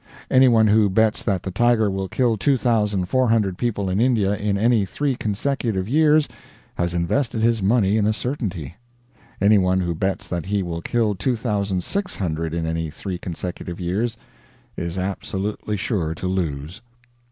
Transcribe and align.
Anyone 0.31 0.65
who 0.65 0.89
bets 0.89 1.21
that 1.21 1.43
the 1.43 1.51
tiger 1.51 1.91
will 1.91 2.07
kill 2.07 2.35
2,400 2.35 3.55
people 3.55 3.87
in 3.87 4.01
India 4.01 4.35
in 4.35 4.57
any 4.57 4.83
three 4.83 5.15
consecutive 5.15 5.87
years 5.87 6.27
has 6.73 6.95
invested 6.95 7.43
his 7.43 7.61
money 7.61 7.97
in 7.97 8.07
a 8.07 8.11
certainty; 8.11 8.77
anyone 9.39 9.81
who 9.81 9.93
bets 9.93 10.27
that 10.27 10.47
he 10.47 10.63
will 10.63 10.81
kill 10.81 11.13
2,600 11.13 12.51
in 12.51 12.65
any 12.65 12.89
three 12.89 13.19
consecutive 13.19 13.79
years, 13.79 14.17
is 14.75 14.97
absolutely 14.97 15.77
sure 15.77 16.15
to 16.15 16.25
lose. 16.25 16.81